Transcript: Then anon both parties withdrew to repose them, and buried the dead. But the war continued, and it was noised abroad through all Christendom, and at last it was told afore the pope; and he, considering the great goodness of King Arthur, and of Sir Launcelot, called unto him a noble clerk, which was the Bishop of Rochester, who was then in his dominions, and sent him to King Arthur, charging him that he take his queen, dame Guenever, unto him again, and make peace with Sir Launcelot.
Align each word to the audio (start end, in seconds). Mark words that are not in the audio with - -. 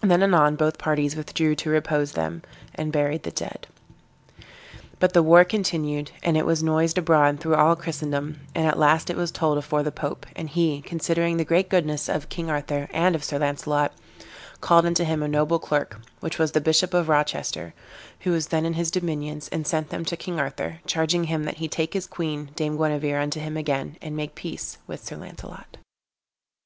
Then 0.00 0.22
anon 0.22 0.56
both 0.56 0.78
parties 0.78 1.14
withdrew 1.14 1.54
to 1.56 1.68
repose 1.68 2.12
them, 2.12 2.40
and 2.74 2.90
buried 2.90 3.24
the 3.24 3.30
dead. 3.30 3.66
But 4.98 5.12
the 5.12 5.22
war 5.22 5.44
continued, 5.44 6.10
and 6.22 6.38
it 6.38 6.46
was 6.46 6.62
noised 6.62 6.96
abroad 6.96 7.38
through 7.38 7.56
all 7.56 7.76
Christendom, 7.76 8.40
and 8.54 8.66
at 8.66 8.78
last 8.78 9.10
it 9.10 9.16
was 9.18 9.30
told 9.30 9.58
afore 9.58 9.82
the 9.82 9.92
pope; 9.92 10.24
and 10.34 10.48
he, 10.48 10.80
considering 10.80 11.36
the 11.36 11.44
great 11.44 11.68
goodness 11.68 12.08
of 12.08 12.30
King 12.30 12.48
Arthur, 12.48 12.88
and 12.92 13.14
of 13.14 13.22
Sir 13.22 13.38
Launcelot, 13.38 13.92
called 14.62 14.86
unto 14.86 15.04
him 15.04 15.22
a 15.22 15.28
noble 15.28 15.58
clerk, 15.58 16.00
which 16.20 16.38
was 16.38 16.52
the 16.52 16.62
Bishop 16.62 16.94
of 16.94 17.10
Rochester, 17.10 17.74
who 18.20 18.30
was 18.30 18.46
then 18.46 18.64
in 18.64 18.72
his 18.72 18.90
dominions, 18.90 19.48
and 19.52 19.66
sent 19.66 19.92
him 19.92 20.02
to 20.06 20.16
King 20.16 20.40
Arthur, 20.40 20.80
charging 20.86 21.24
him 21.24 21.44
that 21.44 21.58
he 21.58 21.68
take 21.68 21.92
his 21.92 22.06
queen, 22.06 22.52
dame 22.56 22.78
Guenever, 22.78 23.18
unto 23.20 23.38
him 23.38 23.58
again, 23.58 23.98
and 24.00 24.16
make 24.16 24.34
peace 24.34 24.78
with 24.86 25.04
Sir 25.04 25.16
Launcelot. 25.18 25.76